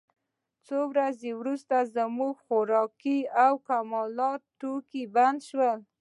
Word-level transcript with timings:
څو 0.65 0.79
ورځې 0.91 1.31
وروسته 1.41 1.75
زموږ 1.95 2.33
خوراکي 2.45 3.19
او 3.43 3.53
اکمالاتي 3.61 4.49
توکي 4.59 5.03
بند 5.15 5.39
شول 5.47 5.77